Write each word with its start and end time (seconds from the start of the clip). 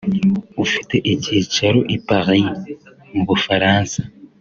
ufite 0.63 0.95
icyicaro 1.13 1.79
i 1.95 1.97
Paris 2.07 2.45
mu 3.13 3.23
Bufaransa 3.27 3.99